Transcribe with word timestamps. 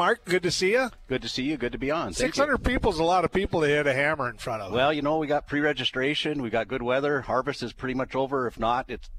Mark. 0.00 0.24
Good 0.24 0.42
to 0.44 0.50
see 0.50 0.72
you. 0.72 0.88
Good 1.08 1.20
to 1.20 1.28
see 1.28 1.42
you. 1.42 1.58
Good 1.58 1.72
to 1.72 1.78
be 1.78 1.90
on. 1.90 2.14
600 2.14 2.64
people 2.64 2.90
is 2.90 2.98
a 2.98 3.04
lot 3.04 3.26
of 3.26 3.32
people 3.32 3.60
to 3.60 3.66
hit 3.66 3.86
a 3.86 3.92
hammer 3.92 4.30
in 4.30 4.38
front 4.38 4.62
of. 4.62 4.72
Well, 4.72 4.94
you 4.94 5.02
know, 5.02 5.18
we 5.18 5.26
got 5.26 5.46
pre-registration. 5.46 6.40
We 6.40 6.48
got 6.48 6.68
good 6.68 6.80
weather. 6.80 7.20
Harvest 7.20 7.62
is 7.62 7.74
pretty 7.74 7.92
much 7.92 8.14
over. 8.14 8.46
If 8.46 8.58
not, 8.58 8.86
it's 8.88 9.10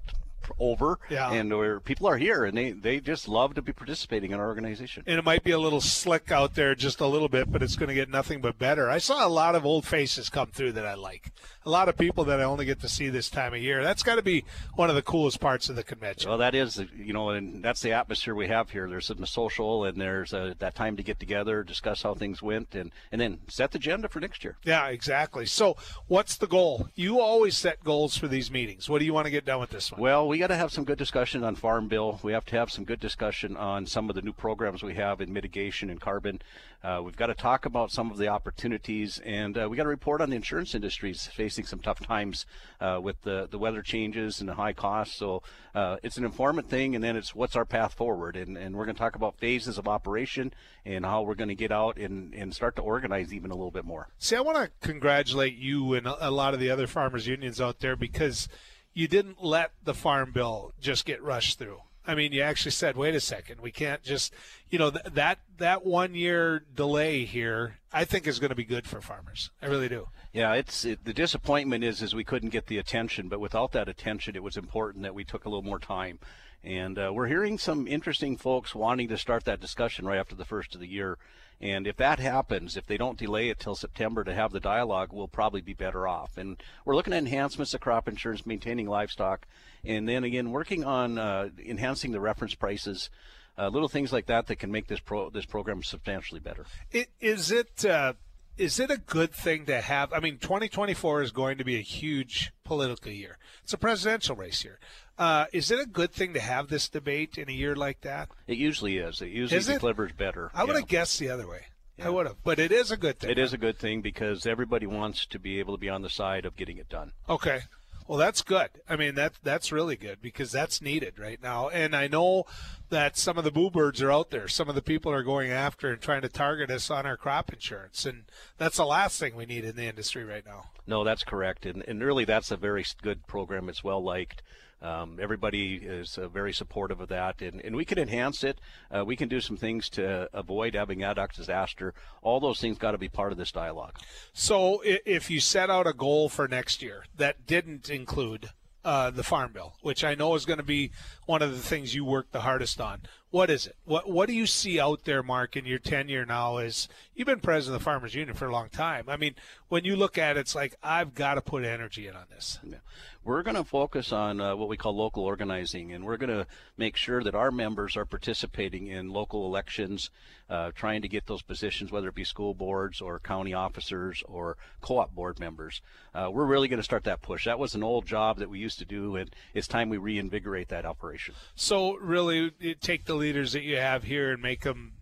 over. 0.59 0.99
Yeah. 1.09 1.31
And 1.31 1.55
we're, 1.55 1.79
people 1.79 2.07
are 2.07 2.17
here, 2.17 2.45
and 2.45 2.57
they, 2.57 2.71
they 2.71 2.99
just 2.99 3.27
love 3.27 3.55
to 3.55 3.61
be 3.61 3.73
participating 3.73 4.31
in 4.31 4.39
our 4.39 4.47
organization. 4.47 5.03
And 5.05 5.17
it 5.19 5.25
might 5.25 5.43
be 5.43 5.51
a 5.51 5.59
little 5.59 5.81
slick 5.81 6.31
out 6.31 6.55
there, 6.55 6.75
just 6.75 6.99
a 6.99 7.07
little 7.07 7.29
bit, 7.29 7.51
but 7.51 7.63
it's 7.63 7.75
going 7.75 7.89
to 7.89 7.95
get 7.95 8.09
nothing 8.09 8.41
but 8.41 8.57
better. 8.57 8.89
I 8.89 8.97
saw 8.97 9.25
a 9.25 9.29
lot 9.29 9.55
of 9.55 9.65
old 9.65 9.85
faces 9.85 10.29
come 10.29 10.47
through 10.47 10.73
that 10.73 10.85
I 10.85 10.95
like. 10.95 11.31
A 11.65 11.69
lot 11.69 11.89
of 11.89 11.97
people 11.97 12.23
that 12.25 12.39
I 12.39 12.43
only 12.43 12.65
get 12.65 12.81
to 12.81 12.89
see 12.89 13.09
this 13.09 13.29
time 13.29 13.53
of 13.53 13.61
year. 13.61 13.83
That's 13.83 14.03
got 14.03 14.15
to 14.15 14.23
be 14.23 14.45
one 14.75 14.89
of 14.89 14.95
the 14.95 15.01
coolest 15.01 15.39
parts 15.39 15.69
of 15.69 15.75
the 15.75 15.83
convention. 15.83 16.29
Well, 16.29 16.39
that 16.39 16.55
is, 16.55 16.83
you 16.95 17.13
know, 17.13 17.29
and 17.29 17.63
that's 17.63 17.81
the 17.81 17.93
atmosphere 17.93 18.33
we 18.33 18.47
have 18.47 18.71
here. 18.71 18.89
There's 18.89 19.09
a 19.09 19.27
social, 19.27 19.85
and 19.85 19.99
there's 19.99 20.33
a, 20.33 20.55
that 20.59 20.75
time 20.75 20.97
to 20.97 21.03
get 21.03 21.19
together, 21.19 21.63
discuss 21.63 22.01
how 22.01 22.15
things 22.15 22.41
went, 22.41 22.73
and, 22.75 22.91
and 23.11 23.21
then 23.21 23.39
set 23.47 23.71
the 23.71 23.77
agenda 23.77 24.09
for 24.09 24.19
next 24.19 24.43
year. 24.43 24.57
Yeah, 24.63 24.87
exactly. 24.87 25.45
So, 25.45 25.77
what's 26.07 26.35
the 26.37 26.47
goal? 26.47 26.89
You 26.95 27.19
always 27.19 27.57
set 27.57 27.83
goals 27.83 28.17
for 28.17 28.27
these 28.27 28.49
meetings. 28.49 28.89
What 28.89 28.99
do 28.99 29.05
you 29.05 29.13
want 29.13 29.25
to 29.25 29.31
get 29.31 29.45
done 29.45 29.59
with 29.59 29.69
this 29.69 29.91
one? 29.91 30.01
Well, 30.01 30.30
we 30.31 30.37
got 30.37 30.47
to 30.47 30.55
have 30.55 30.71
some 30.71 30.85
good 30.85 30.97
discussion 30.97 31.43
on 31.43 31.55
Farm 31.55 31.89
Bill. 31.89 32.17
We 32.23 32.31
have 32.31 32.45
to 32.45 32.55
have 32.55 32.71
some 32.71 32.85
good 32.85 33.01
discussion 33.01 33.57
on 33.57 33.85
some 33.85 34.09
of 34.09 34.15
the 34.15 34.21
new 34.21 34.31
programs 34.31 34.81
we 34.81 34.93
have 34.93 35.19
in 35.19 35.33
mitigation 35.33 35.89
and 35.89 35.99
carbon. 35.99 36.41
Uh, 36.81 37.01
we've 37.03 37.17
got 37.17 37.27
to 37.27 37.33
talk 37.33 37.65
about 37.65 37.91
some 37.91 38.09
of 38.09 38.17
the 38.17 38.29
opportunities, 38.29 39.19
and 39.25 39.57
uh, 39.57 39.67
we 39.69 39.75
got 39.75 39.83
to 39.83 39.89
report 39.89 40.21
on 40.21 40.29
the 40.29 40.37
insurance 40.37 40.73
industries 40.73 41.27
facing 41.27 41.65
some 41.65 41.79
tough 41.79 41.99
times 41.99 42.45
uh, 42.79 42.97
with 43.03 43.21
the, 43.23 43.49
the 43.51 43.57
weather 43.57 43.81
changes 43.81 44.39
and 44.39 44.47
the 44.47 44.53
high 44.53 44.71
costs. 44.71 45.17
So 45.17 45.43
uh, 45.75 45.97
it's 46.01 46.15
an 46.15 46.23
informant 46.23 46.69
thing, 46.69 46.95
and 46.95 47.03
then 47.03 47.17
it's 47.17 47.35
what's 47.35 47.57
our 47.57 47.65
path 47.65 47.93
forward. 47.93 48.37
And, 48.37 48.57
and 48.57 48.73
we're 48.73 48.85
going 48.85 48.95
to 48.95 49.01
talk 49.01 49.17
about 49.17 49.37
phases 49.37 49.77
of 49.77 49.85
operation 49.85 50.53
and 50.85 51.05
how 51.05 51.23
we're 51.23 51.35
going 51.35 51.49
to 51.49 51.55
get 51.55 51.73
out 51.73 51.97
and, 51.97 52.33
and 52.33 52.55
start 52.55 52.77
to 52.77 52.81
organize 52.81 53.33
even 53.33 53.51
a 53.51 53.55
little 53.55 53.69
bit 53.69 53.83
more. 53.83 54.07
See, 54.17 54.37
I 54.37 54.41
want 54.41 54.57
to 54.57 54.71
congratulate 54.79 55.57
you 55.57 55.93
and 55.93 56.07
a 56.07 56.31
lot 56.31 56.53
of 56.53 56.61
the 56.61 56.69
other 56.69 56.87
farmers 56.87 57.27
unions 57.27 57.59
out 57.59 57.81
there 57.81 57.97
because 57.97 58.47
you 58.93 59.07
didn't 59.07 59.43
let 59.43 59.71
the 59.83 59.93
farm 59.93 60.31
bill 60.31 60.73
just 60.79 61.05
get 61.05 61.21
rushed 61.21 61.57
through. 61.59 61.81
I 62.05 62.15
mean, 62.15 62.31
you 62.31 62.41
actually 62.41 62.71
said, 62.71 62.97
"Wait 62.97 63.13
a 63.13 63.19
second, 63.19 63.61
we 63.61 63.71
can't 63.71 64.01
just," 64.01 64.33
you 64.69 64.79
know, 64.79 64.89
th- 64.89 65.05
that 65.13 65.39
that 65.57 65.85
one 65.85 66.15
year 66.15 66.63
delay 66.75 67.25
here. 67.25 67.77
I 67.93 68.05
think 68.05 68.25
is 68.25 68.39
going 68.39 68.49
to 68.49 68.55
be 68.55 68.63
good 68.63 68.87
for 68.87 69.01
farmers. 69.01 69.51
I 69.61 69.67
really 69.67 69.89
do. 69.89 70.07
Yeah, 70.33 70.53
it's 70.53 70.83
it, 70.83 71.05
the 71.05 71.13
disappointment 71.13 71.83
is 71.83 72.01
is 72.01 72.15
we 72.15 72.23
couldn't 72.23 72.49
get 72.49 72.67
the 72.67 72.79
attention, 72.79 73.27
but 73.27 73.39
without 73.39 73.71
that 73.73 73.87
attention, 73.87 74.35
it 74.35 74.43
was 74.43 74.57
important 74.57 75.03
that 75.03 75.13
we 75.13 75.23
took 75.23 75.45
a 75.45 75.49
little 75.49 75.61
more 75.61 75.79
time. 75.79 76.19
And 76.63 76.99
uh, 76.99 77.11
we're 77.13 77.27
hearing 77.27 77.57
some 77.57 77.87
interesting 77.87 78.37
folks 78.37 78.75
wanting 78.75 79.07
to 79.07 79.17
start 79.17 79.45
that 79.45 79.59
discussion 79.59 80.05
right 80.05 80.19
after 80.19 80.35
the 80.35 80.45
first 80.45 80.75
of 80.75 80.81
the 80.81 80.87
year. 80.87 81.17
And 81.59 81.85
if 81.85 81.97
that 81.97 82.19
happens, 82.19 82.75
if 82.75 82.87
they 82.87 82.97
don't 82.97 83.19
delay 83.19 83.49
it 83.49 83.59
till 83.59 83.75
September 83.75 84.23
to 84.23 84.33
have 84.33 84.51
the 84.51 84.59
dialogue, 84.59 85.09
we'll 85.11 85.27
probably 85.27 85.61
be 85.61 85.73
better 85.73 86.07
off. 86.07 86.37
And 86.37 86.61
we're 86.85 86.95
looking 86.95 87.13
at 87.13 87.19
enhancements 87.19 87.73
of 87.73 87.81
crop 87.81 88.07
insurance, 88.07 88.45
maintaining 88.45 88.87
livestock, 88.87 89.47
and 89.83 90.09
then 90.09 90.23
again 90.23 90.51
working 90.51 90.83
on 90.83 91.17
uh, 91.17 91.49
enhancing 91.63 92.11
the 92.11 92.19
reference 92.19 92.55
prices. 92.55 93.09
Uh, 93.57 93.67
little 93.67 93.89
things 93.89 94.13
like 94.13 94.27
that 94.27 94.47
that 94.47 94.55
can 94.55 94.71
make 94.71 94.87
this 94.87 94.99
pro 94.99 95.29
this 95.29 95.45
program 95.45 95.83
substantially 95.83 96.39
better. 96.39 96.65
It, 96.91 97.09
is 97.19 97.51
it 97.51 97.85
uh, 97.85 98.13
is 98.57 98.79
it 98.79 98.91
a 98.91 98.97
good 98.97 99.31
thing 99.31 99.65
to 99.65 99.81
have? 99.81 100.11
I 100.13 100.19
mean, 100.19 100.37
2024 100.37 101.21
is 101.23 101.31
going 101.31 101.57
to 101.57 101.63
be 101.63 101.77
a 101.77 101.81
huge 101.81 102.51
political 102.63 103.11
year. 103.11 103.37
It's 103.63 103.73
a 103.73 103.77
presidential 103.77 104.35
race 104.35 104.63
year. 104.63 104.79
Uh, 105.17 105.45
is 105.53 105.69
it 105.71 105.79
a 105.79 105.85
good 105.85 106.11
thing 106.11 106.33
to 106.33 106.39
have 106.39 106.67
this 106.67 106.89
debate 106.89 107.37
in 107.37 107.49
a 107.49 107.53
year 107.53 107.75
like 107.75 108.01
that? 108.01 108.29
It 108.47 108.57
usually 108.57 108.97
is. 108.97 109.21
It 109.21 109.29
usually 109.29 109.57
Is 109.59 109.69
it? 109.69 109.79
delivers 109.79 110.11
better. 110.13 110.51
I 110.53 110.63
would 110.63 110.73
Yeah. 110.73 110.79
have 110.79 110.87
guessed 110.87 111.19
the 111.19 111.29
other 111.29 111.47
way. 111.47 111.65
I 112.03 112.09
would 112.09 112.25
have, 112.25 112.43
but 112.43 112.57
it 112.57 112.71
is 112.71 112.89
a 112.89 112.97
good 112.97 113.19
thing. 113.19 113.29
It 113.29 113.37
is 113.37 113.53
a 113.53 113.59
good 113.59 113.77
thing 113.77 114.01
because 114.01 114.47
everybody 114.47 114.87
wants 114.87 115.27
to 115.27 115.37
be 115.37 115.59
able 115.59 115.75
to 115.75 115.79
be 115.79 115.89
on 115.89 116.01
the 116.01 116.09
side 116.09 116.45
of 116.45 116.55
getting 116.55 116.77
it 116.79 116.89
done. 116.89 117.11
Okay. 117.29 117.61
Well, 118.07 118.17
that's 118.17 118.41
good. 118.41 118.69
I 118.89 118.95
mean, 118.95 119.13
that 119.15 119.33
that's 119.43 119.71
really 119.71 119.95
good 119.95 120.19
because 120.19 120.51
that's 120.51 120.81
needed 120.81 121.19
right 121.19 121.39
now. 121.41 121.69
And 121.69 121.95
I 121.95 122.07
know 122.07 122.45
that 122.91 123.17
some 123.17 123.37
of 123.37 123.43
the 123.43 123.51
boo 123.51 123.71
birds 123.71 124.01
are 124.01 124.11
out 124.11 124.29
there. 124.29 124.47
Some 124.47 124.69
of 124.69 124.75
the 124.75 124.81
people 124.81 125.11
are 125.11 125.23
going 125.23 125.49
after 125.51 125.91
and 125.91 125.99
trying 125.99 126.21
to 126.21 126.29
target 126.29 126.69
us 126.69 126.91
on 126.91 127.05
our 127.05 127.17
crop 127.17 127.51
insurance, 127.51 128.05
and 128.05 128.25
that's 128.57 128.77
the 128.77 128.85
last 128.85 129.19
thing 129.19 129.35
we 129.35 129.45
need 129.45 129.65
in 129.65 129.75
the 129.75 129.87
industry 129.87 130.23
right 130.23 130.45
now. 130.45 130.65
No, 130.85 131.03
that's 131.03 131.23
correct, 131.23 131.65
and 131.65 131.83
and 131.87 132.03
really 132.03 132.25
that's 132.25 132.51
a 132.51 132.57
very 132.57 132.85
good 133.01 133.25
program. 133.25 133.67
It's 133.67 133.83
well 133.83 134.03
liked. 134.03 134.43
Um, 134.81 135.19
everybody 135.21 135.75
is 135.75 136.17
uh, 136.17 136.27
very 136.27 136.51
supportive 136.51 136.99
of 136.99 137.09
that, 137.09 137.41
and, 137.41 137.61
and 137.61 137.75
we 137.75 137.85
can 137.85 137.99
enhance 137.99 138.43
it. 138.43 138.59
Uh, 138.89 139.05
we 139.05 139.15
can 139.15 139.29
do 139.29 139.39
some 139.39 139.55
things 139.55 139.89
to 139.91 140.27
avoid 140.33 140.73
having 140.73 141.03
ad 141.03 141.17
hoc 141.17 141.33
disaster. 141.33 141.93
All 142.23 142.39
those 142.39 142.59
things 142.59 142.79
got 142.79 142.91
to 142.91 142.97
be 142.97 143.07
part 143.07 143.31
of 143.31 143.37
this 143.37 143.51
dialogue. 143.51 143.99
So, 144.33 144.81
if 144.83 145.29
you 145.29 145.39
set 145.39 145.69
out 145.69 145.85
a 145.85 145.93
goal 145.93 146.29
for 146.29 146.47
next 146.47 146.81
year 146.81 147.05
that 147.15 147.45
didn't 147.45 147.89
include 147.91 148.49
uh, 148.83 149.11
the 149.11 149.23
farm 149.23 149.51
bill, 149.53 149.75
which 149.81 150.03
I 150.03 150.15
know 150.15 150.35
is 150.35 150.45
going 150.45 150.57
to 150.57 150.63
be 150.63 150.91
one 151.25 151.41
of 151.41 151.51
the 151.51 151.59
things 151.59 151.93
you 151.95 152.05
work 152.05 152.31
the 152.31 152.41
hardest 152.41 152.81
on, 152.81 153.01
what 153.31 153.49
is 153.49 153.65
it? 153.65 153.75
What 153.85 154.09
What 154.09 154.27
do 154.27 154.33
you 154.33 154.45
see 154.45 154.79
out 154.79 155.05
there, 155.05 155.23
Mark, 155.23 155.55
in 155.55 155.65
your 155.65 155.79
tenure 155.79 156.25
now? 156.25 156.57
As 156.57 156.87
you've 157.15 157.25
been 157.25 157.39
president 157.39 157.75
of 157.75 157.81
the 157.81 157.83
Farmers 157.85 158.13
Union 158.13 158.35
for 158.35 158.45
a 158.45 158.51
long 158.51 158.69
time. 158.69 159.05
I 159.07 159.15
mean, 159.17 159.35
when 159.69 159.85
you 159.85 159.95
look 159.95 160.17
at 160.17 160.37
it, 160.37 160.41
it's 160.41 160.55
like 160.55 160.75
I've 160.83 161.15
got 161.15 161.35
to 161.35 161.41
put 161.41 161.63
energy 161.63 162.07
in 162.07 162.15
on 162.15 162.25
this. 162.29 162.59
Yeah. 162.63 162.77
We're 163.23 163.43
going 163.43 163.55
to 163.55 163.63
focus 163.63 164.11
on 164.11 164.41
uh, 164.41 164.55
what 164.55 164.67
we 164.67 164.77
call 164.77 164.95
local 164.95 165.23
organizing, 165.23 165.91
and 165.91 166.03
we're 166.03 166.17
going 166.17 166.31
to 166.31 166.47
make 166.75 166.97
sure 166.97 167.23
that 167.23 167.35
our 167.35 167.51
members 167.51 167.95
are 167.95 168.05
participating 168.05 168.87
in 168.87 169.11
local 169.11 169.45
elections, 169.45 170.09
uh, 170.49 170.71
trying 170.73 171.03
to 171.03 171.07
get 171.07 171.27
those 171.27 171.43
positions, 171.43 171.91
whether 171.91 172.07
it 172.07 172.15
be 172.15 172.23
school 172.23 172.55
boards 172.55 172.99
or 172.99 173.19
county 173.19 173.53
officers 173.53 174.23
or 174.25 174.57
co-op 174.81 175.13
board 175.13 175.39
members. 175.39 175.81
Uh, 176.15 176.29
we're 176.33 176.45
really 176.45 176.67
going 176.67 176.79
to 176.79 176.83
start 176.83 177.03
that 177.03 177.21
push. 177.21 177.45
That 177.45 177.59
was 177.59 177.75
an 177.75 177.83
old 177.83 178.07
job 178.07 178.39
that 178.39 178.49
we 178.49 178.57
used 178.57 178.79
to 178.79 178.85
do, 178.85 179.15
and 179.15 179.29
it's 179.53 179.67
time 179.67 179.89
we 179.89 179.97
reinvigorate 179.97 180.69
that 180.69 180.87
operation. 180.87 181.35
So, 181.53 181.97
really, 181.97 182.49
take 182.81 183.05
the 183.05 183.13
leaders 183.21 183.53
that 183.53 183.61
you 183.61 183.77
have 183.77 184.03
here 184.03 184.31
and 184.31 184.41
make 184.41 184.61
them 184.61 184.93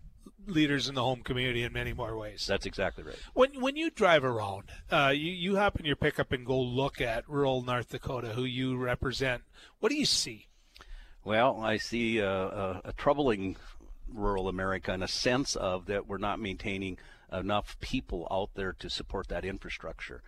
leaders 0.46 0.88
in 0.88 0.94
the 0.94 1.02
home 1.02 1.22
community 1.22 1.62
in 1.62 1.72
many 1.72 1.92
more 1.92 2.16
ways. 2.16 2.46
That's 2.46 2.66
exactly 2.66 3.04
right. 3.04 3.16
When 3.34 3.60
when 3.60 3.76
you 3.76 3.90
drive 3.90 4.24
around, 4.24 4.64
uh, 4.90 5.12
you 5.14 5.32
you 5.32 5.56
hop 5.56 5.80
in 5.80 5.86
your 5.86 5.96
pickup 5.96 6.32
and 6.32 6.44
go 6.44 6.60
look 6.60 7.00
at 7.00 7.28
rural 7.28 7.62
North 7.62 7.88
Dakota, 7.90 8.28
who 8.28 8.44
you 8.44 8.76
represent. 8.76 9.42
What 9.80 9.88
do 9.90 9.96
you 9.96 10.06
see? 10.06 10.48
Well, 11.24 11.60
I 11.60 11.76
see 11.76 12.18
a, 12.18 12.30
a, 12.30 12.80
a 12.86 12.92
troubling 12.92 13.56
rural 14.08 14.48
America 14.48 14.92
in 14.92 15.02
a 15.02 15.08
sense 15.08 15.54
of 15.54 15.86
that 15.86 16.06
we're 16.06 16.18
not 16.18 16.40
maintaining 16.40 16.98
enough 17.32 17.78
people 17.80 18.26
out 18.30 18.50
there 18.54 18.72
to 18.72 18.90
support 18.90 19.28
that 19.28 19.44
infrastructure. 19.44 20.22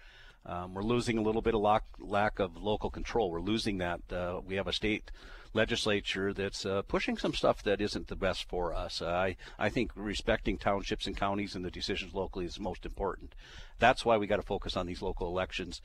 Um, 0.44 0.74
we're 0.74 0.82
losing 0.82 1.19
a 1.19 1.22
little 1.22 1.42
bit 1.42 1.54
of 1.54 1.60
lack, 1.60 1.84
lack 1.98 2.38
of 2.38 2.56
local 2.56 2.91
control. 2.91 3.30
We're 3.30 3.41
losing 3.41 3.78
that. 3.78 4.00
Uh, 4.12 4.41
we 4.44 4.56
have 4.56 4.66
a 4.66 4.72
state 4.72 5.10
legislature 5.54 6.32
that's 6.32 6.64
uh, 6.64 6.82
pushing 6.82 7.16
some 7.16 7.34
stuff 7.34 7.62
that 7.62 7.80
isn't 7.80 8.08
the 8.08 8.16
best 8.16 8.48
for 8.48 8.74
us. 8.74 9.02
Uh, 9.02 9.06
I, 9.06 9.36
I 9.58 9.68
think 9.68 9.92
respecting 9.94 10.58
townships 10.58 11.06
and 11.06 11.16
counties 11.16 11.54
and 11.54 11.64
the 11.64 11.70
decisions 11.70 12.14
locally 12.14 12.46
is 12.46 12.58
most 12.58 12.86
important. 12.86 13.34
That's 13.78 14.04
why 14.04 14.16
we 14.16 14.26
got 14.26 14.36
to 14.36 14.42
focus 14.42 14.76
on 14.76 14.86
these 14.86 15.02
local 15.02 15.26
elections 15.28 15.80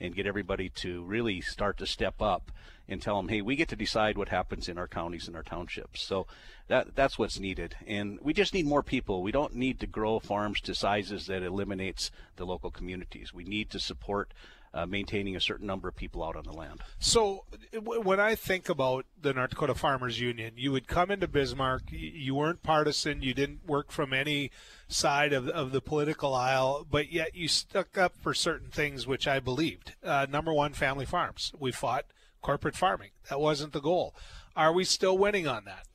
and 0.00 0.14
get 0.16 0.26
everybody 0.26 0.68
to 0.68 1.02
really 1.04 1.40
start 1.40 1.78
to 1.78 1.86
step 1.86 2.20
up 2.20 2.50
and 2.88 3.00
tell 3.00 3.16
them, 3.16 3.28
hey, 3.28 3.40
we 3.40 3.54
get 3.54 3.68
to 3.68 3.76
decide 3.76 4.18
what 4.18 4.28
happens 4.28 4.68
in 4.68 4.76
our 4.76 4.88
counties 4.88 5.28
and 5.28 5.36
our 5.36 5.42
townships. 5.42 6.02
So 6.02 6.26
that 6.66 6.96
that's 6.96 7.18
what's 7.18 7.38
needed, 7.38 7.76
and 7.86 8.18
we 8.20 8.32
just 8.32 8.54
need 8.54 8.66
more 8.66 8.82
people. 8.82 9.22
We 9.22 9.32
don't 9.32 9.54
need 9.54 9.78
to 9.80 9.86
grow 9.86 10.18
farms 10.18 10.60
to 10.62 10.74
sizes 10.74 11.26
that 11.26 11.42
eliminates 11.42 12.10
the 12.36 12.46
local 12.46 12.70
communities. 12.70 13.32
We 13.32 13.44
need 13.44 13.70
to 13.70 13.78
support 13.78 14.32
uh, 14.74 14.86
maintaining 14.86 15.36
a 15.36 15.40
certain 15.40 15.66
number 15.66 15.88
of 15.88 15.96
people 15.96 16.24
out 16.24 16.36
on 16.36 16.44
the 16.44 16.52
land. 16.52 16.80
So, 16.98 17.44
when 17.82 18.20
I 18.20 18.34
think 18.34 18.68
about 18.68 19.06
the 19.20 19.32
North 19.32 19.50
Dakota 19.50 19.74
Farmers 19.74 20.20
Union, 20.20 20.54
you 20.56 20.72
would 20.72 20.86
come 20.86 21.10
into 21.10 21.28
Bismarck. 21.28 21.82
You 21.90 22.34
weren't 22.34 22.62
partisan. 22.62 23.22
You 23.22 23.34
didn't 23.34 23.66
work 23.66 23.90
from 23.90 24.12
any 24.12 24.50
side 24.88 25.32
of, 25.32 25.48
of 25.48 25.72
the 25.72 25.80
political 25.80 26.34
aisle, 26.34 26.86
but 26.90 27.12
yet 27.12 27.34
you 27.34 27.48
stuck 27.48 27.98
up 27.98 28.14
for 28.20 28.34
certain 28.34 28.70
things 28.70 29.06
which 29.06 29.28
I 29.28 29.40
believed. 29.40 29.94
Uh, 30.02 30.26
number 30.28 30.52
one, 30.52 30.72
family 30.72 31.06
farms. 31.06 31.52
We 31.58 31.72
fought 31.72 32.06
corporate 32.40 32.76
farming. 32.76 33.10
That 33.28 33.40
wasn't 33.40 33.72
the 33.72 33.80
goal. 33.80 34.14
Are 34.56 34.72
we 34.72 34.84
still 34.84 35.16
winning 35.16 35.46
on 35.46 35.64
that? 35.64 35.86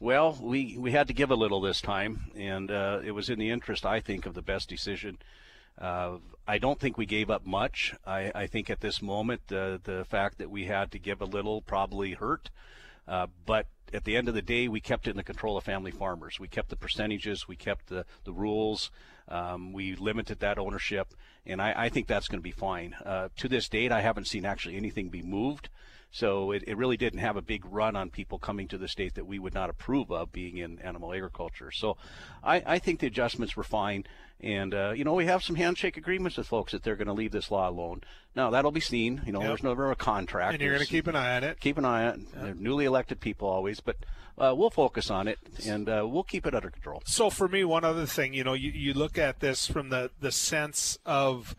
Well, 0.00 0.38
we, 0.40 0.78
we 0.78 0.92
had 0.92 1.08
to 1.08 1.14
give 1.14 1.30
a 1.30 1.36
little 1.36 1.60
this 1.60 1.82
time, 1.82 2.30
and 2.34 2.70
uh, 2.70 3.00
it 3.04 3.10
was 3.10 3.28
in 3.28 3.38
the 3.38 3.50
interest, 3.50 3.84
I 3.84 4.00
think, 4.00 4.24
of 4.24 4.32
the 4.32 4.40
best 4.40 4.68
decision. 4.68 5.18
Uh, 5.80 6.18
I 6.46 6.58
don't 6.58 6.78
think 6.78 6.98
we 6.98 7.06
gave 7.06 7.30
up 7.30 7.46
much. 7.46 7.94
I, 8.06 8.32
I 8.34 8.46
think 8.46 8.70
at 8.70 8.80
this 8.80 9.00
moment, 9.00 9.40
uh, 9.52 9.78
the 9.82 10.04
fact 10.08 10.38
that 10.38 10.50
we 10.50 10.66
had 10.66 10.90
to 10.92 10.98
give 10.98 11.20
a 11.20 11.24
little 11.26 11.62
probably 11.62 12.12
hurt. 12.12 12.50
Uh, 13.06 13.26
but 13.46 13.66
at 13.92 14.04
the 14.04 14.16
end 14.16 14.28
of 14.28 14.34
the 14.34 14.42
day, 14.42 14.68
we 14.68 14.80
kept 14.80 15.06
it 15.06 15.10
in 15.10 15.16
the 15.16 15.22
control 15.22 15.56
of 15.56 15.64
family 15.64 15.90
farmers. 15.90 16.38
We 16.38 16.48
kept 16.48 16.68
the 16.68 16.76
percentages, 16.76 17.48
we 17.48 17.56
kept 17.56 17.88
the, 17.88 18.04
the 18.24 18.32
rules, 18.32 18.90
um, 19.28 19.72
we 19.72 19.94
limited 19.96 20.40
that 20.40 20.58
ownership, 20.58 21.14
and 21.46 21.60
I, 21.62 21.72
I 21.76 21.88
think 21.88 22.06
that's 22.06 22.28
going 22.28 22.40
to 22.40 22.42
be 22.42 22.50
fine. 22.50 22.94
Uh, 23.04 23.28
to 23.38 23.48
this 23.48 23.68
date, 23.68 23.92
I 23.92 24.00
haven't 24.00 24.26
seen 24.26 24.44
actually 24.44 24.76
anything 24.76 25.08
be 25.08 25.22
moved 25.22 25.68
So 26.12 26.50
it, 26.50 26.64
it 26.66 26.76
really 26.76 26.96
didn't 26.96 27.20
have 27.20 27.36
a 27.36 27.42
big 27.42 27.64
run 27.64 27.94
on 27.94 28.10
people 28.10 28.38
coming 28.38 28.66
to 28.68 28.78
the 28.78 28.88
state 28.88 29.14
that 29.14 29.26
we 29.26 29.38
would 29.38 29.54
not 29.54 29.70
approve 29.70 30.10
of 30.10 30.32
being 30.32 30.56
in 30.56 30.78
animal 30.80 31.12
agriculture. 31.12 31.70
So 31.70 31.96
I, 32.42 32.62
I 32.66 32.78
think 32.80 32.98
the 33.00 33.06
adjustments 33.06 33.56
were 33.56 33.62
fine. 33.62 34.04
And, 34.40 34.74
uh, 34.74 34.92
you 34.96 35.04
know, 35.04 35.12
we 35.14 35.26
have 35.26 35.42
some 35.44 35.54
handshake 35.56 35.96
agreements 35.96 36.36
with 36.38 36.46
folks 36.48 36.72
that 36.72 36.82
they're 36.82 36.96
going 36.96 37.08
to 37.08 37.12
leave 37.12 37.30
this 37.30 37.50
law 37.50 37.68
alone. 37.68 38.00
Now, 38.34 38.50
that'll 38.50 38.72
be 38.72 38.80
seen. 38.80 39.20
You 39.26 39.32
know, 39.32 39.40
Yep. 39.40 39.48
there's 39.48 39.62
never 39.62 39.90
a 39.92 39.96
contract. 39.96 40.54
And 40.54 40.62
you're 40.62 40.72
going 40.72 40.84
to 40.84 40.90
keep 40.90 41.06
an 41.06 41.14
eye 41.14 41.36
on 41.36 41.44
it. 41.44 41.60
keep 41.60 41.78
an 41.78 41.84
eye 41.84 42.06
on 42.08 42.20
it. 42.20 42.32
They're 42.34 42.54
newly 42.54 42.86
elected 42.86 43.20
people 43.20 43.48
always, 43.48 43.80
but 43.80 43.96
uh, 44.38 44.54
we'll 44.56 44.70
focus 44.70 45.10
on 45.10 45.28
it 45.28 45.38
and 45.66 45.88
uh, 45.88 46.06
we'll 46.08 46.22
keep 46.24 46.46
it 46.46 46.54
under 46.54 46.70
control. 46.70 47.02
So 47.04 47.28
for 47.28 47.46
me, 47.46 47.62
one 47.64 47.84
other 47.84 48.06
thing, 48.06 48.32
you 48.32 48.42
know, 48.42 48.54
you, 48.54 48.70
you 48.72 48.94
look 48.94 49.18
at 49.18 49.40
this 49.40 49.66
from 49.66 49.90
the, 49.90 50.10
the 50.20 50.32
sense 50.32 50.98
of, 51.04 51.54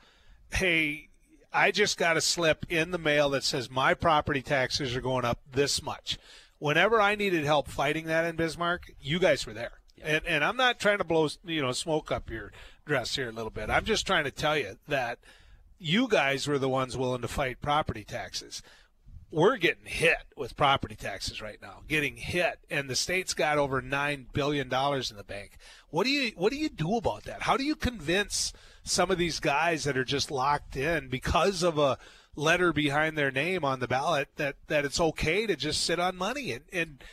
hey, 0.51 1.09
I 1.53 1.71
just 1.71 1.97
got 1.97 2.17
a 2.17 2.21
slip 2.21 2.65
in 2.69 2.91
the 2.91 2.97
mail 2.97 3.29
that 3.31 3.43
says 3.43 3.69
my 3.69 3.93
property 3.93 4.41
taxes 4.41 4.95
are 4.95 5.01
going 5.01 5.25
up 5.25 5.39
this 5.51 5.81
much. 5.81 6.17
Whenever 6.59 7.01
I 7.01 7.15
needed 7.15 7.43
help 7.43 7.67
fighting 7.67 8.05
that 8.05 8.25
in 8.25 8.35
Bismarck, 8.35 8.93
you 9.01 9.19
guys 9.19 9.45
were 9.45 9.53
there. 9.53 9.79
And, 10.03 10.25
and 10.25 10.43
I'm 10.43 10.57
not 10.57 10.79
trying 10.79 10.99
to 10.99 11.03
blow, 11.03 11.27
you 11.43 11.61
know, 11.61 11.71
smoke 11.71 12.11
up 12.11 12.29
your 12.29 12.51
dress 12.85 13.15
here 13.15 13.29
a 13.29 13.33
little 13.33 13.51
bit. 13.51 13.69
I'm 13.69 13.85
just 13.85 14.07
trying 14.07 14.23
to 14.23 14.31
tell 14.31 14.57
you 14.57 14.77
that 14.87 15.19
you 15.77 16.07
guys 16.07 16.47
were 16.47 16.59
the 16.59 16.69
ones 16.69 16.97
willing 16.97 17.21
to 17.21 17.27
fight 17.27 17.61
property 17.61 18.03
taxes 18.03 18.61
we're 19.31 19.57
getting 19.57 19.85
hit 19.85 20.17
with 20.35 20.57
property 20.57 20.95
taxes 20.95 21.41
right 21.41 21.61
now, 21.61 21.81
getting 21.87 22.17
hit, 22.17 22.59
and 22.69 22.89
the 22.89 22.95
state's 22.95 23.33
got 23.33 23.57
over 23.57 23.81
nine 23.81 24.27
billion 24.33 24.67
dollars 24.67 25.09
in 25.09 25.17
the 25.17 25.23
bank. 25.23 25.57
What 25.89 26.03
do 26.03 26.11
you 26.11 26.33
what 26.35 26.51
do 26.51 26.57
you 26.57 26.69
do 26.69 26.97
about 26.97 27.23
that? 27.23 27.43
How 27.43 27.57
do 27.57 27.63
you 27.63 27.75
convince 27.75 28.51
some 28.83 29.11
of 29.11 29.17
these 29.17 29.39
guys 29.39 29.83
that 29.83 29.97
are 29.97 30.03
just 30.03 30.31
locked 30.31 30.75
in 30.75 31.07
because 31.07 31.63
of 31.63 31.77
a 31.77 31.97
letter 32.35 32.71
behind 32.71 33.17
their 33.17 33.31
name 33.31 33.65
on 33.65 33.79
the 33.79 33.87
ballot 33.87 34.29
that 34.37 34.55
that 34.67 34.85
it's 34.85 34.99
okay 34.99 35.45
to 35.45 35.55
just 35.55 35.83
sit 35.83 35.99
on 35.99 36.15
money 36.15 36.53
and, 36.53 36.63
and 36.71 37.03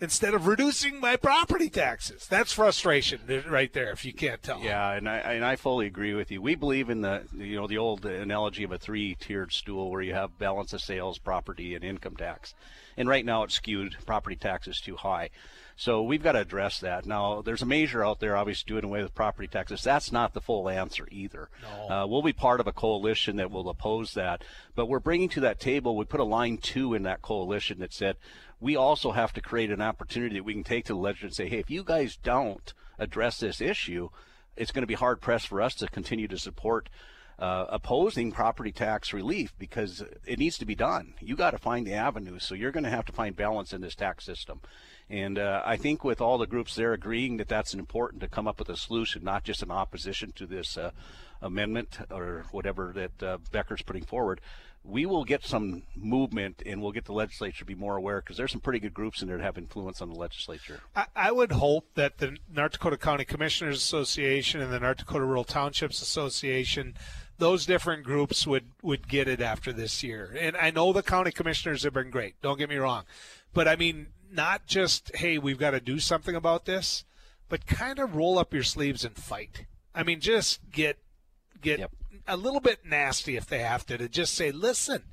instead 0.00 0.34
of 0.34 0.46
reducing 0.46 1.00
my 1.00 1.16
property 1.16 1.68
taxes? 1.68 2.26
That's 2.28 2.52
frustration 2.52 3.20
right 3.48 3.72
there. 3.72 3.90
If 3.90 4.04
you 4.04 4.12
can't 4.12 4.42
tell. 4.42 4.60
Yeah, 4.60 4.92
and 4.92 5.08
I 5.08 5.16
and 5.18 5.44
I 5.44 5.56
fully 5.56 5.86
agree 5.86 6.14
with 6.14 6.30
you. 6.30 6.40
We 6.40 6.54
believe 6.54 6.90
in 6.90 7.02
the 7.02 7.24
you 7.36 7.56
know 7.56 7.66
the 7.66 7.78
old 7.78 8.04
analogy 8.06 8.64
of 8.64 8.72
a 8.72 8.78
three-tiered 8.78 9.52
stool 9.52 9.90
where 9.90 10.02
you 10.02 10.14
have 10.14 10.38
balance 10.38 10.72
of 10.72 10.80
sales, 10.80 11.18
property, 11.18 11.74
and 11.74 11.84
income 11.84 12.16
tax. 12.16 12.54
And 12.96 13.08
right 13.08 13.24
now 13.24 13.44
it's 13.44 13.54
skewed. 13.54 13.96
Property 14.06 14.36
tax 14.36 14.66
is 14.66 14.80
too 14.80 14.96
high. 14.96 15.30
So 15.78 16.02
we've 16.02 16.22
got 16.24 16.32
to 16.32 16.40
address 16.40 16.80
that. 16.80 17.06
Now, 17.06 17.40
there's 17.40 17.62
a 17.62 17.66
measure 17.66 18.04
out 18.04 18.18
there, 18.18 18.36
obviously, 18.36 18.66
doing 18.66 18.82
away 18.82 19.00
with 19.00 19.14
property 19.14 19.46
taxes. 19.46 19.84
That's 19.84 20.10
not 20.10 20.34
the 20.34 20.40
full 20.40 20.68
answer 20.68 21.06
either. 21.08 21.50
No. 21.62 21.88
Uh, 21.88 22.06
we'll 22.08 22.20
be 22.20 22.32
part 22.32 22.58
of 22.58 22.66
a 22.66 22.72
coalition 22.72 23.36
that 23.36 23.52
will 23.52 23.68
oppose 23.68 24.14
that. 24.14 24.42
But 24.74 24.86
we're 24.86 24.98
bringing 24.98 25.28
to 25.30 25.40
that 25.40 25.60
table, 25.60 25.96
we 25.96 26.04
put 26.04 26.18
a 26.18 26.24
line 26.24 26.58
two 26.58 26.94
in 26.94 27.04
that 27.04 27.22
coalition 27.22 27.78
that 27.78 27.94
said 27.94 28.16
we 28.60 28.74
also 28.74 29.12
have 29.12 29.32
to 29.34 29.40
create 29.40 29.70
an 29.70 29.80
opportunity 29.80 30.34
that 30.34 30.44
we 30.44 30.52
can 30.52 30.64
take 30.64 30.86
to 30.86 30.94
the 30.94 30.98
legislature 30.98 31.26
and 31.26 31.34
say, 31.36 31.48
hey, 31.48 31.60
if 31.60 31.70
you 31.70 31.84
guys 31.84 32.18
don't 32.20 32.74
address 32.98 33.38
this 33.38 33.60
issue, 33.60 34.08
it's 34.56 34.72
going 34.72 34.82
to 34.82 34.88
be 34.88 34.94
hard 34.94 35.20
pressed 35.20 35.46
for 35.46 35.62
us 35.62 35.76
to 35.76 35.86
continue 35.86 36.26
to 36.26 36.38
support 36.38 36.88
uh, 37.38 37.66
opposing 37.68 38.32
property 38.32 38.72
tax 38.72 39.12
relief 39.12 39.54
because 39.58 40.02
it 40.26 40.38
needs 40.38 40.58
to 40.58 40.66
be 40.66 40.74
done. 40.74 41.14
You 41.20 41.36
got 41.36 41.52
to 41.52 41.58
find 41.58 41.86
the 41.86 41.94
avenues, 41.94 42.44
so 42.44 42.54
you're 42.54 42.72
going 42.72 42.84
to 42.84 42.90
have 42.90 43.04
to 43.06 43.12
find 43.12 43.36
balance 43.36 43.72
in 43.72 43.80
this 43.80 43.94
tax 43.94 44.24
system. 44.24 44.60
And 45.10 45.38
uh, 45.38 45.62
I 45.64 45.76
think 45.76 46.04
with 46.04 46.20
all 46.20 46.36
the 46.36 46.46
groups 46.46 46.74
there 46.74 46.92
agreeing 46.92 47.38
that 47.38 47.48
that's 47.48 47.74
important 47.74 48.20
to 48.22 48.28
come 48.28 48.46
up 48.46 48.58
with 48.58 48.68
a 48.68 48.76
solution, 48.76 49.24
not 49.24 49.44
just 49.44 49.62
an 49.62 49.70
opposition 49.70 50.32
to 50.32 50.46
this 50.46 50.76
uh, 50.76 50.90
amendment 51.40 51.98
or 52.10 52.44
whatever 52.50 52.92
that 52.94 53.22
uh, 53.22 53.38
Becker's 53.52 53.82
putting 53.82 54.04
forward, 54.04 54.40
we 54.84 55.06
will 55.06 55.24
get 55.24 55.44
some 55.44 55.82
movement 55.94 56.62
and 56.64 56.80
we'll 56.80 56.92
get 56.92 57.04
the 57.04 57.12
legislature 57.12 57.58
to 57.58 57.64
be 57.64 57.74
more 57.74 57.96
aware 57.96 58.20
because 58.20 58.36
there's 58.36 58.52
some 58.52 58.60
pretty 58.60 58.78
good 58.78 58.94
groups 58.94 59.20
in 59.20 59.28
there 59.28 59.36
that 59.36 59.44
have 59.44 59.58
influence 59.58 60.00
on 60.00 60.08
the 60.08 60.18
legislature. 60.18 60.80
I, 60.96 61.06
I 61.14 61.32
would 61.32 61.52
hope 61.52 61.86
that 61.94 62.18
the 62.18 62.36
North 62.52 62.72
Dakota 62.72 62.96
County 62.96 63.24
Commissioners 63.24 63.76
Association 63.76 64.60
and 64.60 64.72
the 64.72 64.80
North 64.80 64.98
Dakota 64.98 65.24
Rural 65.24 65.44
Townships 65.44 66.00
Association, 66.00 66.94
those 67.38 67.64
different 67.66 68.04
groups 68.04 68.46
would, 68.46 68.66
would 68.82 69.08
get 69.08 69.28
it 69.28 69.40
after 69.40 69.72
this 69.72 70.02
year. 70.02 70.36
And 70.38 70.56
I 70.56 70.70
know 70.70 70.92
the 70.92 71.02
county 71.02 71.30
commissioners 71.30 71.84
have 71.84 71.94
been 71.94 72.10
great. 72.10 72.40
Don't 72.42 72.58
get 72.58 72.68
me 72.68 72.76
wrong. 72.76 73.04
But 73.54 73.66
I 73.68 73.76
mean, 73.76 74.08
not 74.30 74.66
just, 74.66 75.14
hey, 75.16 75.38
we've 75.38 75.58
got 75.58 75.70
to 75.70 75.80
do 75.80 75.98
something 76.00 76.34
about 76.34 76.64
this, 76.64 77.04
but 77.48 77.66
kind 77.66 77.98
of 77.98 78.14
roll 78.16 78.38
up 78.38 78.52
your 78.52 78.62
sleeves 78.62 79.04
and 79.04 79.16
fight. 79.16 79.66
I 79.94 80.02
mean, 80.02 80.20
just 80.20 80.70
get 80.70 80.98
get 81.60 81.78
Yep. 81.80 81.90
a 82.28 82.36
little 82.36 82.60
bit 82.60 82.84
nasty 82.84 83.36
if 83.36 83.46
they 83.46 83.60
have 83.60 83.84
to 83.86 83.98
to 83.98 84.08
just 84.08 84.34
say, 84.34 84.52
listen, 84.52 85.04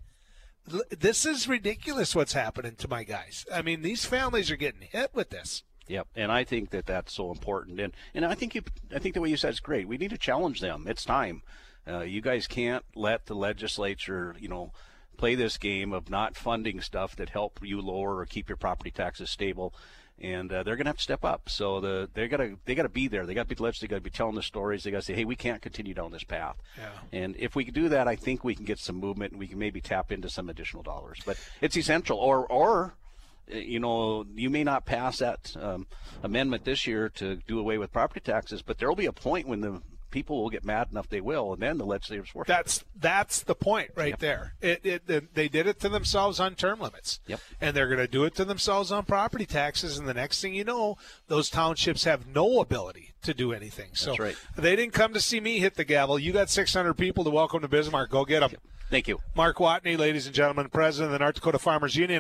l- 0.71 0.81
this 0.91 1.25
is 1.25 1.47
ridiculous 1.47 2.13
what's 2.15 2.33
happening 2.33 2.75
to 2.75 2.87
my 2.87 3.03
guys. 3.03 3.45
I 3.53 3.61
mean, 3.61 3.81
these 3.81 4.05
families 4.05 4.51
are 4.51 4.55
getting 4.57 4.81
hit 4.81 5.11
with 5.13 5.29
this. 5.29 5.63
Yep, 5.87 6.07
and 6.15 6.31
I 6.31 6.43
think 6.43 6.71
that 6.71 6.87
that's 6.87 7.13
so 7.13 7.31
important, 7.31 7.79
and 7.79 7.93
and 8.15 8.25
I 8.25 8.33
think 8.33 8.55
you, 8.55 8.63
I 8.93 8.97
think 8.99 9.13
the 9.13 9.21
way 9.21 9.29
you 9.29 9.37
said 9.37 9.51
is 9.53 9.59
great. 9.59 9.87
We 9.87 9.97
need 9.97 10.09
to 10.09 10.17
challenge 10.17 10.59
them. 10.59 10.85
It's 10.87 11.05
time. 11.05 11.43
Uh, 11.87 12.01
you 12.01 12.21
guys 12.21 12.47
can't 12.47 12.83
let 12.95 13.25
the 13.27 13.35
legislature, 13.35 14.35
you 14.39 14.47
know, 14.47 14.71
play 15.17 15.35
this 15.35 15.57
game 15.57 15.93
of 15.93 16.09
not 16.09 16.35
funding 16.35 16.81
stuff 16.81 17.15
that 17.15 17.29
help 17.29 17.59
you 17.63 17.81
lower 17.81 18.17
or 18.17 18.25
keep 18.25 18.49
your 18.49 18.57
property 18.57 18.91
taxes 18.91 19.29
stable. 19.29 19.73
And 20.19 20.51
uh, 20.51 20.63
they're 20.63 20.77
going 20.77 20.85
to 20.85 20.89
have 20.89 20.97
to 20.97 21.03
step 21.03 21.25
up. 21.25 21.49
So 21.49 21.81
the 21.81 22.09
they 22.13 22.29
got 22.29 22.37
to 22.37 22.57
they 22.63 22.73
got 22.73 22.83
to 22.83 22.89
be 22.89 23.09
there. 23.09 23.25
They 23.25 23.33
got 23.33 23.43
to 23.43 23.47
be 23.49 23.55
the 23.55 23.63
legislature. 23.63 23.89
They 23.89 23.95
got 23.95 23.97
to 23.97 24.09
be 24.09 24.09
telling 24.09 24.35
the 24.35 24.43
stories. 24.43 24.83
They 24.83 24.91
got 24.91 24.99
to 24.99 25.03
say, 25.03 25.13
hey, 25.13 25.25
we 25.25 25.35
can't 25.35 25.61
continue 25.61 25.93
down 25.93 26.11
this 26.11 26.23
path. 26.23 26.55
Yeah. 26.77 27.19
And 27.19 27.35
if 27.37 27.53
we 27.53 27.65
can 27.65 27.73
do 27.73 27.89
that, 27.89 28.07
I 28.07 28.15
think 28.15 28.43
we 28.43 28.55
can 28.55 28.63
get 28.63 28.79
some 28.79 28.95
movement 28.95 29.33
and 29.33 29.39
we 29.39 29.47
can 29.47 29.59
maybe 29.59 29.81
tap 29.81 30.13
into 30.13 30.29
some 30.29 30.49
additional 30.49 30.83
dollars. 30.83 31.19
But 31.25 31.37
it's 31.59 31.75
essential. 31.75 32.17
Or 32.17 32.47
or 32.47 32.95
uh, 33.53 33.57
you 33.57 33.79
know, 33.79 34.25
you 34.33 34.49
may 34.49 34.63
not 34.63 34.85
pass 34.85 35.19
that 35.19 35.53
um, 35.59 35.85
amendment 36.23 36.63
this 36.63 36.87
year 36.87 37.09
to 37.09 37.35
do 37.47 37.59
away 37.59 37.77
with 37.77 37.91
property 37.91 38.21
taxes, 38.21 38.61
but 38.61 38.77
there 38.77 38.87
will 38.87 38.95
be 38.95 39.07
a 39.07 39.13
point 39.13 39.49
when 39.49 39.59
the 39.59 39.81
people 40.15 40.41
will 40.41 40.49
get 40.49 40.63
mad 40.63 40.87
enough 40.91 41.09
they 41.09 41.19
will, 41.19 41.51
and 41.51 41.61
then 41.61 41.77
the 41.77 41.85
legislators 41.85 42.33
work. 42.33 42.47
That's 42.47 42.85
that's 42.95 43.43
the 43.43 43.53
point 43.53 43.91
right 43.95 44.11
Yep. 44.11 44.19
there. 44.19 44.53
It, 44.61 44.85
it, 44.85 45.33
they 45.35 45.49
did 45.49 45.67
it 45.67 45.77
to 45.81 45.89
themselves 45.89 46.39
on 46.39 46.55
term 46.55 46.79
limits. 46.79 47.19
Yep. 47.27 47.41
And 47.59 47.75
they're 47.75 47.89
going 47.89 47.99
to 47.99 48.07
do 48.07 48.23
it 48.23 48.33
to 48.35 48.45
themselves 48.45 48.93
on 48.93 49.03
property 49.03 49.45
taxes. 49.45 49.97
And 49.97 50.07
the 50.07 50.13
next 50.13 50.41
thing 50.41 50.53
you 50.53 50.63
know, 50.63 50.97
those 51.27 51.49
townships 51.49 52.05
have 52.05 52.25
no 52.27 52.61
ability 52.61 53.13
to 53.23 53.33
do 53.33 53.51
anything. 53.51 53.89
So 53.93 54.11
That's 54.11 54.19
right. 54.19 54.35
they 54.55 54.77
didn't 54.77 54.93
come 54.93 55.13
to 55.13 55.19
see 55.19 55.41
me 55.41 55.59
hit 55.59 55.75
the 55.75 55.83
gavel. 55.83 56.17
You 56.17 56.31
got 56.31 56.49
600 56.49 56.93
people 56.93 57.25
to 57.25 57.29
welcome 57.29 57.59
to 57.59 57.67
Bismarck. 57.67 58.09
Go 58.09 58.23
get 58.23 58.39
them. 58.39 58.51
Thank 58.91 59.07
you. 59.07 59.19
Mark 59.35 59.59
Watne, 59.59 59.97
ladies 59.97 60.27
and 60.27 60.35
gentlemen, 60.35 60.69
president 60.69 61.07
of 61.11 61.19
the 61.19 61.23
North 61.23 61.35
Dakota 61.35 61.57
Farmers 61.57 61.95
Union. 61.95 62.13